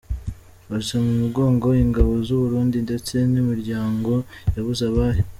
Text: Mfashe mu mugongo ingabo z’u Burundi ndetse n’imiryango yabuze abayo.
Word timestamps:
Mfashe 0.65 0.95
mu 1.05 1.13
mugongo 1.21 1.67
ingabo 1.83 2.11
z’u 2.25 2.37
Burundi 2.41 2.77
ndetse 2.85 3.15
n’imiryango 3.31 4.13
yabuze 4.55 4.83
abayo. 4.91 5.23